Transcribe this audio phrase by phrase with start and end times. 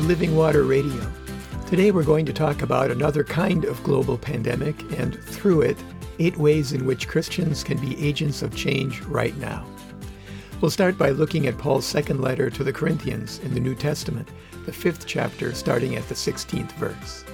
[0.00, 1.12] To Living Water Radio.
[1.66, 5.76] Today we're going to talk about another kind of global pandemic and, through it,
[6.18, 9.66] eight ways in which Christians can be agents of change right now.
[10.62, 14.26] We'll start by looking at Paul's second letter to the Corinthians in the New Testament,
[14.64, 17.26] the fifth chapter, starting at the 16th verse.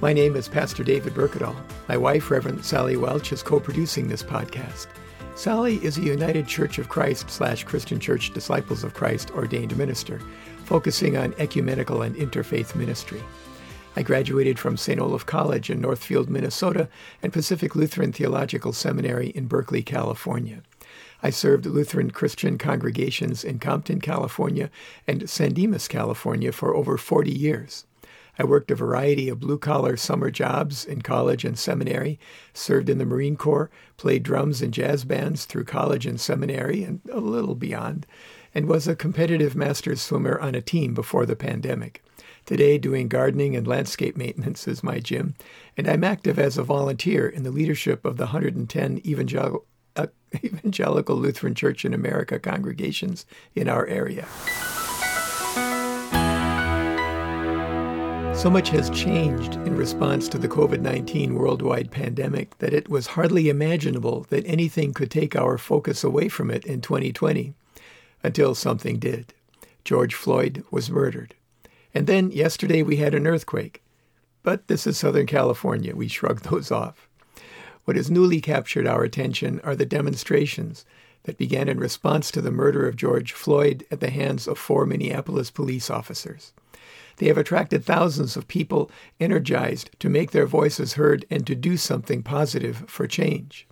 [0.00, 1.54] My name is Pastor David Berkedal.
[1.86, 4.86] My wife, Reverend Sally Welch, is co producing this podcast.
[5.34, 10.20] Sally is a United Church of Christ slash Christian Church Disciples of Christ ordained minister,
[10.68, 13.22] focusing on ecumenical and interfaith ministry.
[13.96, 15.00] I graduated from St.
[15.00, 16.90] Olaf College in Northfield, Minnesota,
[17.22, 20.62] and Pacific Lutheran Theological Seminary in Berkeley, California.
[21.22, 24.68] I served Lutheran Christian congregations in Compton, California,
[25.06, 27.86] and San Dimas, California for over 40 years.
[28.38, 32.20] I worked a variety of blue collar summer jobs in college and seminary,
[32.52, 37.00] served in the Marine Corps, played drums in jazz bands through college and seminary and
[37.10, 38.06] a little beyond,
[38.54, 42.02] and was a competitive masters swimmer on a team before the pandemic.
[42.46, 45.34] Today, doing gardening and landscape maintenance is my gym,
[45.76, 50.06] and I'm active as a volunteer in the leadership of the 110 evangel- uh,
[50.44, 54.26] Evangelical Lutheran Church in America congregations in our area.
[58.38, 63.08] So much has changed in response to the COVID 19 worldwide pandemic that it was
[63.08, 67.52] hardly imaginable that anything could take our focus away from it in 2020
[68.22, 69.34] until something did.
[69.84, 71.34] George Floyd was murdered.
[71.94, 73.82] And then yesterday we had an earthquake.
[74.42, 75.94] But this is Southern California.
[75.94, 77.08] We shrugged those off.
[77.84, 80.84] What has newly captured our attention are the demonstrations
[81.24, 84.86] that began in response to the murder of George Floyd at the hands of four
[84.86, 86.52] Minneapolis police officers.
[87.16, 91.76] They have attracted thousands of people energized to make their voices heard and to do
[91.76, 93.66] something positive for change.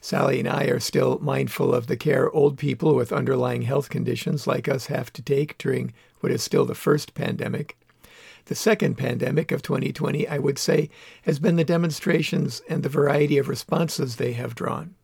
[0.00, 4.46] Sally and I are still mindful of the care old people with underlying health conditions
[4.46, 7.76] like us have to take during what is still the first pandemic.
[8.46, 10.88] The second pandemic of 2020, I would say,
[11.22, 14.94] has been the demonstrations and the variety of responses they have drawn.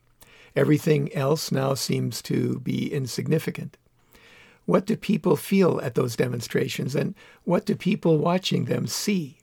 [0.56, 3.76] Everything else now seems to be insignificant.
[4.66, 9.38] What do people feel at those demonstrations, and what do people watching them see?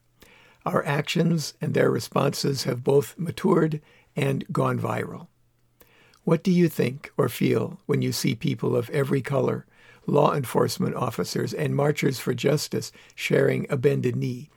[0.66, 3.82] Our actions and their responses have both matured
[4.16, 5.28] and gone viral.
[6.24, 9.66] What do you think or feel when you see people of every color,
[10.06, 14.50] law enforcement officers, and marchers for justice sharing a bended knee?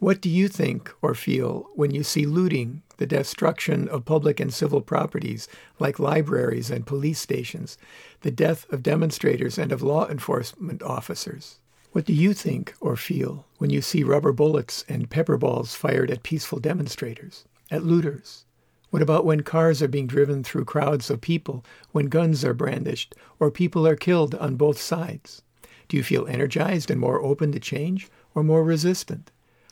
[0.00, 4.52] What do you think or feel when you see looting, the destruction of public and
[4.52, 5.46] civil properties
[5.78, 7.78] like libraries and police stations,
[8.22, 11.60] the death of demonstrators and of law enforcement officers?
[11.92, 16.10] What do you think or feel when you see rubber bullets and pepper balls fired
[16.10, 18.44] at peaceful demonstrators, at looters?
[18.92, 23.14] What about when cars are being driven through crowds of people, when guns are brandished,
[23.40, 25.40] or people are killed on both sides?
[25.88, 29.30] Do you feel energized and more open to change, or more resistant?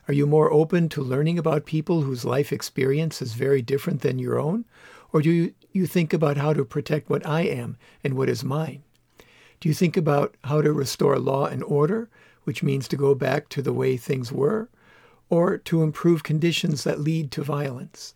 [0.08, 4.18] Are you more open to learning about people whose life experience is very different than
[4.18, 4.64] your own?
[5.12, 8.82] Or do you, think about how to protect what I am and what is mine?
[9.60, 12.08] Do you think about how to restore law and order,
[12.44, 14.70] which means to go back to the way things were,
[15.28, 18.14] or to improve conditions that lead to violence?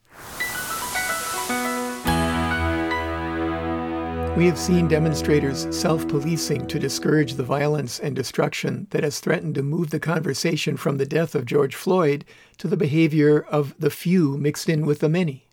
[4.36, 9.54] We have seen demonstrators self policing to discourage the violence and destruction that has threatened
[9.54, 12.24] to move the conversation from the death of George Floyd
[12.58, 15.46] to the behavior of the few mixed in with the many.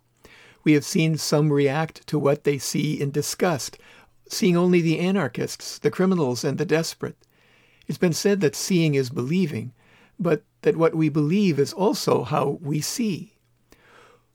[0.63, 3.77] We have seen some react to what they see in disgust,
[4.27, 7.17] seeing only the anarchists, the criminals, and the desperate.
[7.87, 9.73] It's been said that seeing is believing,
[10.19, 13.35] but that what we believe is also how we see.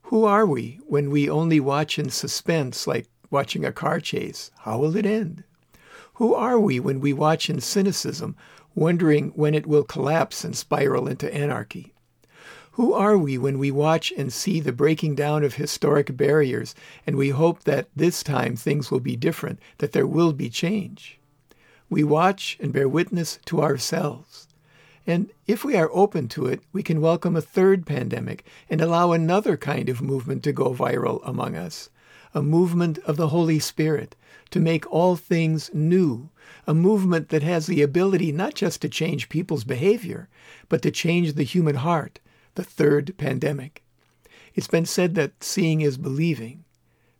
[0.02, 4.50] Who are we when we only watch in suspense like watching a car chase.
[4.60, 5.44] How will it end?
[6.14, 8.34] Who are we when we watch in cynicism,
[8.74, 11.92] wondering when it will collapse and spiral into anarchy?
[12.72, 16.74] Who are we when we watch and see the breaking down of historic barriers
[17.06, 21.20] and we hope that this time things will be different, that there will be change?
[21.90, 24.48] We watch and bear witness to ourselves.
[25.06, 29.12] And if we are open to it, we can welcome a third pandemic and allow
[29.12, 31.90] another kind of movement to go viral among us
[32.34, 34.16] a movement of the Holy Spirit
[34.50, 36.30] to make all things new,
[36.66, 40.28] a movement that has the ability not just to change people's behavior,
[40.68, 42.20] but to change the human heart,
[42.54, 43.84] the third pandemic.
[44.54, 46.64] It's been said that seeing is believing,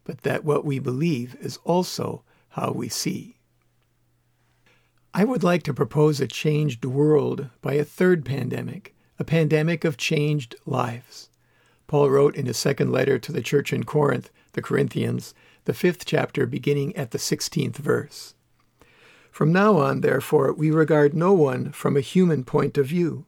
[0.05, 3.37] but that what we believe is also how we see.
[5.13, 9.97] I would like to propose a changed world by a third pandemic, a pandemic of
[9.97, 11.31] changed lives.
[11.87, 15.35] Paul wrote in his second letter to the church in Corinth the Corinthians,
[15.67, 18.35] the fifth chapter, beginning at the 16th verse.
[19.31, 23.27] From now on, therefore, we regard no one from a human point of view.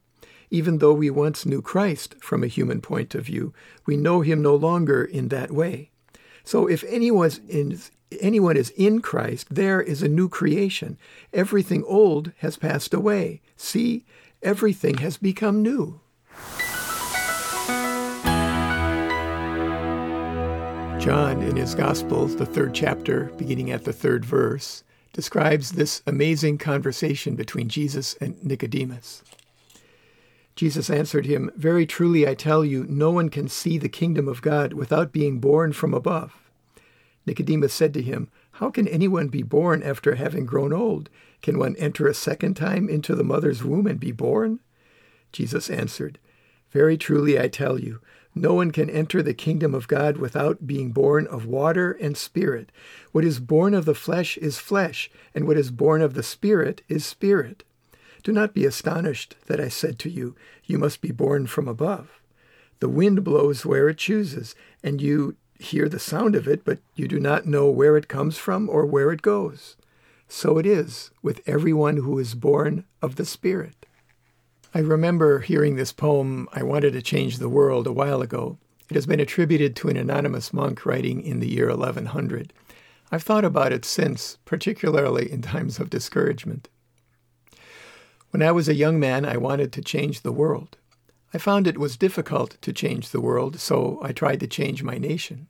[0.51, 3.53] Even though we once knew Christ from a human point of view,
[3.85, 5.91] we know him no longer in that way.
[6.45, 7.33] So if anyone
[8.57, 10.97] is in Christ, there is a new creation.
[11.35, 13.43] Everything old has passed away.
[13.59, 14.07] See,
[14.43, 16.01] everything has become new.
[20.99, 26.59] John, in his Gospel, the third chapter, beginning at the third verse, describes this amazing
[26.59, 29.23] conversation between Jesus and Nicodemus.
[30.57, 34.43] Jesus answered him, Very truly I tell you, no one can see the kingdom of
[34.43, 36.35] God without being born from above.
[37.27, 41.11] Nicodemus said to him, How can anyone be born after having grown old?
[41.43, 44.59] Can one enter a second time into the mother's womb and be born?
[45.31, 46.19] Jesus answered,
[46.73, 48.01] Very truly I tell you,
[48.35, 52.71] no one can enter the kingdom of God without being born of water and spirit.
[53.13, 56.83] What is born of the flesh is flesh, and what is born of the spirit
[56.89, 57.65] is spirit.
[58.23, 62.21] Do not be astonished that I said to you, You must be born from above.
[62.81, 67.09] The wind blows where it chooses, and you hear the sound of it, but you
[67.09, 69.77] do not know where it comes from or where it goes.
[70.29, 73.87] So it is with everyone who is born of the Spirit.
[74.75, 78.59] I remember hearing this poem, I Wanted to Change the World, a while ago.
[78.91, 82.53] It has been attributed to an anonymous monk writing in the year 1100.
[83.11, 86.69] I've thought about it since, particularly in times of discouragement.
[88.29, 90.77] When I was a young man, I wanted to change the world.
[91.33, 94.99] I found it was difficult to change the world, so I tried to change my
[94.99, 95.47] nation.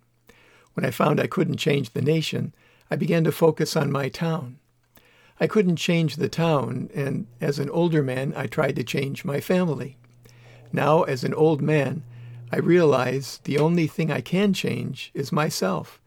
[0.75, 2.55] When I found I couldn't change the nation,
[2.88, 4.61] I began to focus on my town.
[5.40, 9.40] I couldn't change the town, and as an older man, I tried to change my
[9.40, 9.96] family.
[10.73, 12.02] Now, as an old man,
[12.52, 16.00] I realize the only thing I can change is myself.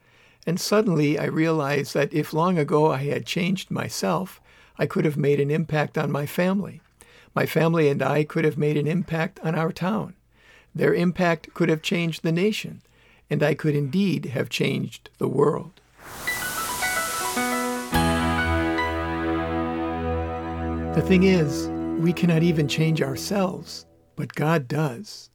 [0.45, 4.41] And suddenly I realized that if long ago I had changed myself,
[4.77, 6.81] I could have made an impact on my family.
[7.35, 10.15] My family and I could have made an impact on our town.
[10.73, 12.81] Their impact could have changed the nation,
[13.29, 15.80] and I could indeed have changed the world.
[20.93, 21.69] The thing is,
[22.03, 23.85] we cannot even change ourselves,
[24.17, 25.29] but God does.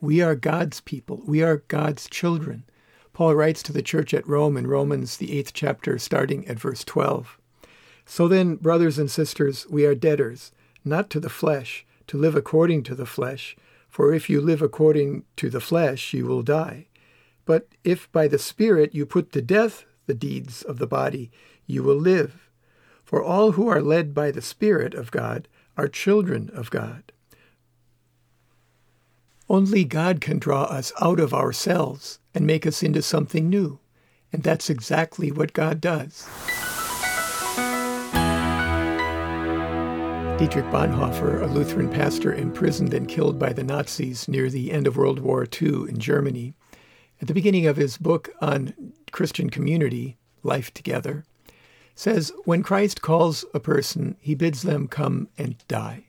[0.00, 1.20] We are God's people.
[1.26, 2.64] We are God's children.
[3.12, 6.82] Paul writes to the church at Rome in Romans, the eighth chapter, starting at verse
[6.82, 7.38] 12.
[8.06, 10.50] So then, brothers and sisters, we are debtors,
[10.82, 13.54] not to the flesh, to live according to the flesh.
[13.90, 16.86] For if you live according to the flesh, you will die.
[17.44, 21.30] But if by the Spirit you put to death the deeds of the body,
[21.66, 22.48] you will live.
[23.12, 27.12] For all who are led by the Spirit of God are children of God.
[29.50, 33.80] Only God can draw us out of ourselves and make us into something new.
[34.32, 36.26] And that's exactly what God does.
[40.38, 44.96] Dietrich Bonhoeffer, a Lutheran pastor imprisoned and killed by the Nazis near the end of
[44.96, 46.54] World War II in Germany,
[47.20, 48.72] at the beginning of his book on
[49.10, 51.26] Christian community, Life Together,
[51.94, 56.04] says, When Christ calls a person, he bids them come and die.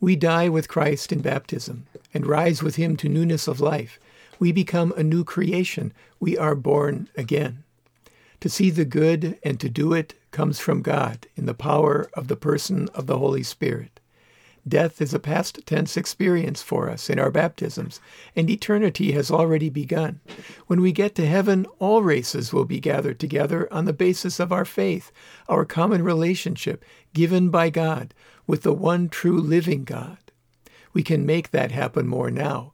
[0.00, 4.00] We die with Christ in baptism and rise with him to newness of life.
[4.38, 5.92] We become a new creation.
[6.18, 7.62] We are born again.
[8.40, 12.26] To see the good and to do it comes from God in the power of
[12.26, 14.00] the person of the Holy Spirit.
[14.66, 18.00] Death is a past tense experience for us in our baptisms,
[18.36, 20.20] and eternity has already begun.
[20.68, 24.52] When we get to heaven, all races will be gathered together on the basis of
[24.52, 25.10] our faith,
[25.48, 28.14] our common relationship given by God
[28.46, 30.18] with the one true living God.
[30.92, 32.72] We can make that happen more now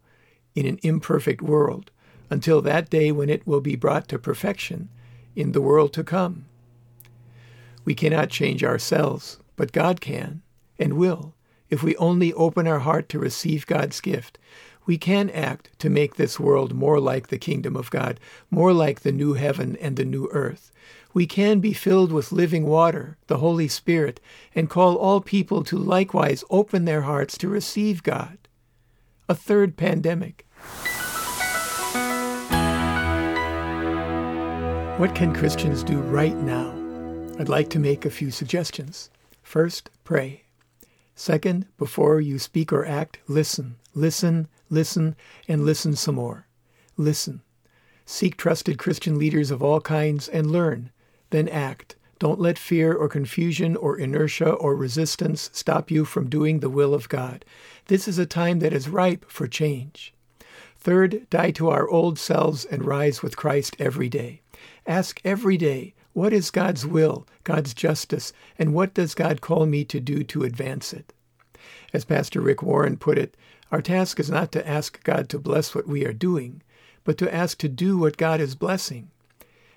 [0.55, 1.91] in an imperfect world
[2.29, 4.91] until that day when it will be brought to perfection
[5.35, 6.45] in the world to come.
[7.87, 10.43] We cannot change ourselves, but God can
[10.79, 11.35] and will
[11.71, 14.39] if we only open our heart to receive God's gift,
[14.87, 18.19] we can act to make this world more like the kingdom of God,
[18.51, 20.73] more like the new heaven and the new earth.
[21.13, 24.19] We can be filled with living water, the Holy Spirit,
[24.55, 28.39] and call all people to likewise open their hearts to receive God.
[29.29, 30.47] A third pandemic.
[34.99, 36.75] What can Christians do right now?
[37.39, 39.11] I'd like to make a few suggestions.
[39.43, 40.48] First, pray.
[41.19, 45.17] Second, before you speak or act, listen, listen, listen,
[45.49, 46.47] and listen some more.
[46.97, 47.43] Listen.
[48.07, 50.93] Seek trusted Christian leaders of all kinds and learn.
[51.31, 51.97] Then act.
[52.21, 56.95] Don't let fear or confusion or inertia or resistance stop you from doing the will
[56.95, 57.45] of God.
[57.87, 60.15] This is a time that is ripe for change.
[60.79, 64.43] Third, die to our old selves and rise with Christ every day.
[64.87, 69.85] Ask every day, What is God's will, God's justice, and what does God call me
[69.85, 71.13] to do to advance it?
[71.93, 73.37] As Pastor Rick Warren put it,
[73.71, 76.61] our task is not to ask God to bless what we are doing,
[77.05, 79.13] but to ask to do what God is blessing.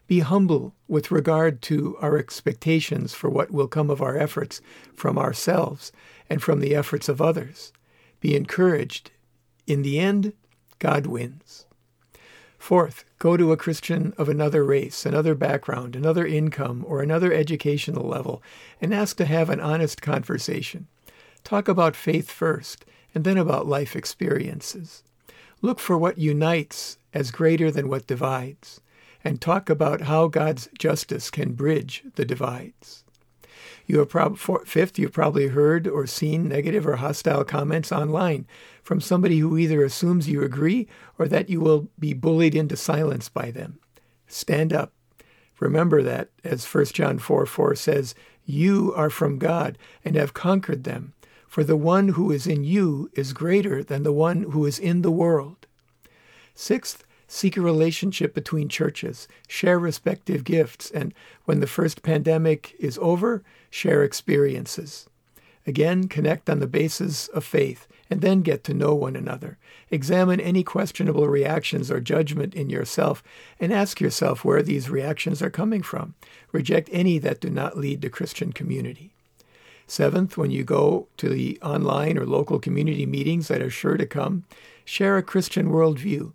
[0.07, 4.62] Be humble with regard to our expectations for what will come of our efforts
[4.95, 5.91] from ourselves
[6.27, 7.71] and from the efforts of others.
[8.19, 9.12] Be encouraged.
[9.67, 10.33] In the end,
[10.79, 11.67] God wins.
[12.62, 18.08] Fourth, go to a Christian of another race, another background, another income, or another educational
[18.08, 18.44] level
[18.80, 20.86] and ask to have an honest conversation.
[21.44, 25.01] Talk about faith first and then about life experiences.
[25.63, 28.80] Look for what unites as greater than what divides,
[29.24, 33.03] and talk about how God's justice can bridge the divides.
[33.91, 38.48] You have prob- fifth, you've probably heard or seen negative or hostile comments online
[38.81, 40.88] from somebody who either assumes you agree
[41.19, 43.79] or that you will be bullied into silence by them.
[44.27, 44.93] Stand up.
[45.60, 50.86] Remember that, as 1 John 4 4 says, you are from God and have conquered
[50.86, 51.12] them,
[51.45, 55.01] for the one who is in you is greater than the one who is in
[55.01, 55.67] the world.
[56.55, 62.98] Sixth, seek a relationship between churches, share respective gifts, and when the first pandemic is
[63.01, 65.07] over, share experiences.
[65.65, 69.57] Again, connect on the basis of faith, and then get to know one another.
[69.89, 73.23] Examine any questionable reactions or judgment in yourself,
[73.59, 76.13] and ask yourself where these reactions are coming from.
[76.51, 79.11] Reject any that do not lead to Christian community.
[79.87, 84.05] Seventh, when you go to the online or local community meetings that are sure to
[84.05, 84.45] come,
[84.85, 86.33] share a Christian worldview.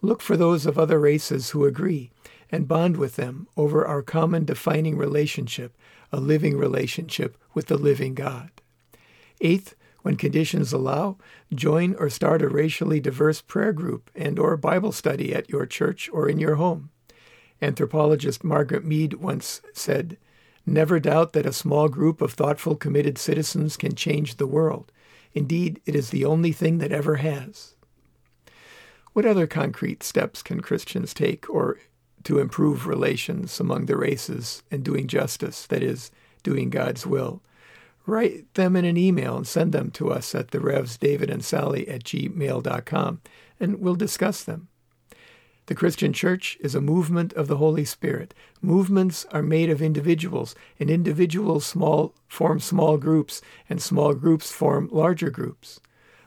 [0.00, 2.10] Look for those of other races who agree
[2.50, 5.76] and bond with them over our common defining relationship,
[6.12, 8.50] a living relationship with the living God.
[9.40, 11.18] Eighth, when conditions allow,
[11.54, 16.08] join or start a racially diverse prayer group and or Bible study at your church
[16.12, 16.90] or in your home.
[17.60, 20.16] Anthropologist Margaret Mead once said,
[20.64, 24.92] Never doubt that a small group of thoughtful, committed citizens can change the world.
[25.32, 27.74] Indeed, it is the only thing that ever has.
[29.12, 31.78] What other concrete steps can Christians take or
[32.24, 36.10] to improve relations among the races and doing justice, that is,
[36.42, 37.42] doing God's will?
[38.06, 41.44] Write them in an email and send them to us at the Revs David and
[41.44, 43.20] Sally at gmail.com,
[43.60, 44.68] and we'll discuss them.
[45.66, 48.32] The Christian church is a movement of the Holy Spirit.
[48.62, 54.88] Movements are made of individuals, and individuals small, form small groups, and small groups form
[54.90, 55.78] larger groups.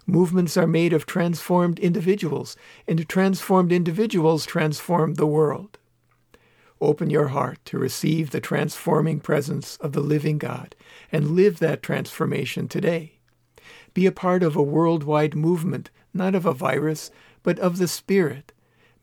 [0.05, 2.55] Movements are made of transformed individuals,
[2.87, 5.79] and transformed individuals transform the world.
[6.81, 10.75] Open your heart to receive the transforming presence of the living God
[11.11, 13.19] and live that transformation today.
[13.93, 17.11] Be a part of a worldwide movement, not of a virus,
[17.43, 18.51] but of the Spirit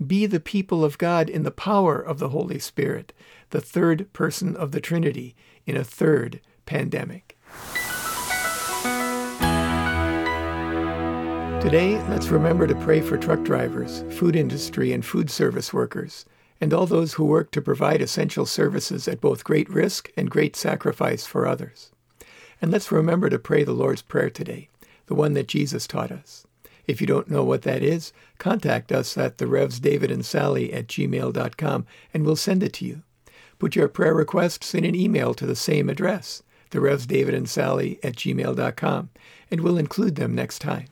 [0.04, 3.12] be the people of God in the power of the Holy Spirit,
[3.50, 5.34] the third person of the Trinity
[5.66, 7.36] in a third pandemic.
[11.60, 16.24] Today, let's remember to pray for truck drivers, food industry, and food service workers,
[16.60, 20.56] and all those who work to provide essential services at both great risk and great
[20.56, 21.90] sacrifice for others.
[22.60, 24.68] And let's remember to pray the Lord's Prayer today,
[25.06, 26.46] the one that Jesus taught us.
[26.86, 30.72] If you don't know what that is, contact us at the Revs David and Sally
[30.72, 33.02] at gmail.com and we'll send it to you.
[33.58, 37.48] Put your prayer requests in an email to the same address, the Revs David and
[37.48, 39.10] Sally at gmail.com,
[39.50, 40.86] and we'll include them next time.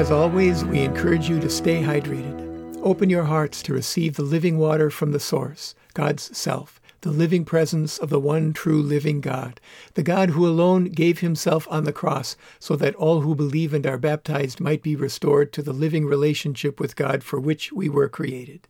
[0.00, 2.80] As always, we encourage you to stay hydrated.
[2.82, 7.44] Open your hearts to receive the living water from the source, God's self the living
[7.44, 9.60] presence of the one true living God,
[9.94, 13.86] the God who alone gave himself on the cross so that all who believe and
[13.86, 18.08] are baptized might be restored to the living relationship with God for which we were
[18.08, 18.68] created.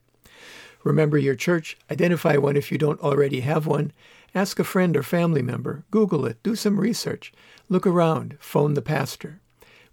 [0.82, 3.92] Remember your church, identify one if you don't already have one,
[4.34, 7.32] ask a friend or family member, Google it, do some research,
[7.68, 9.40] look around, phone the pastor.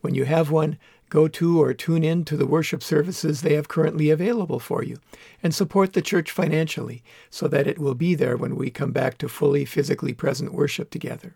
[0.02, 0.78] When you have one,
[1.10, 4.98] Go to or tune in to the worship services they have currently available for you,
[5.42, 9.18] and support the church financially so that it will be there when we come back
[9.20, 11.36] to fully physically present worship together.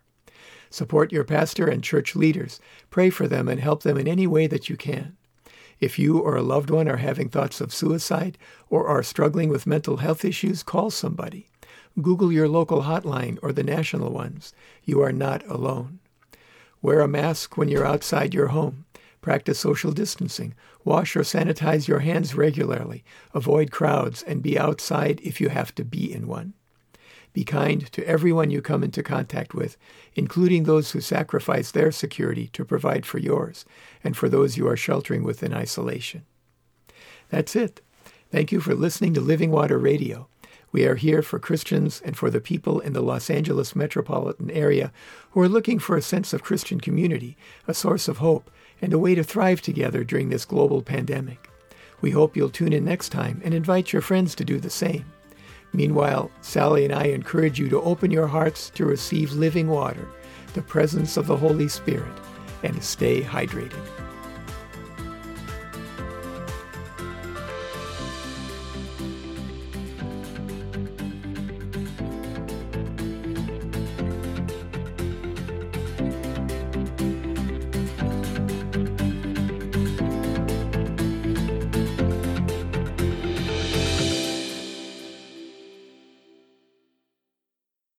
[0.70, 2.60] Support your pastor and church leaders.
[2.90, 5.16] Pray for them and help them in any way that you can.
[5.80, 8.38] If you or a loved one are having thoughts of suicide
[8.70, 11.48] or are struggling with mental health issues, call somebody.
[12.01, 14.54] Google your local hotline or the national ones.
[14.86, 16.00] You are not alone.
[16.82, 18.86] Wear a mask when you're outside your home.
[19.22, 20.56] Practice social distancing.
[20.84, 23.04] Wash or sanitize your hands regularly.
[23.34, 26.54] Avoid crowds and be outside if you have to be in one.
[27.34, 29.78] Be kind to everyone you come into contact with,
[30.16, 33.63] including those who sacrifice their security to provide for yours
[34.04, 36.25] and for those you are sheltering with in isolation.
[37.30, 37.80] That's it.
[38.32, 40.28] Thank you for listening to Living Water Radio.
[40.74, 44.92] We are here for Christians and for the people in the Los Angeles metropolitan area
[45.32, 47.38] who are looking for a sense of Christian community,
[47.68, 48.50] a source of hope,
[48.81, 51.50] and a way to thrive together during this global pandemic.
[52.01, 55.05] We hope you'll tune in next time and invite your friends to do the same.
[55.73, 60.07] Meanwhile, Sally and I encourage you to open your hearts to receive living water,
[60.53, 62.11] the presence of the Holy Spirit,
[62.63, 64.11] and stay hydrated.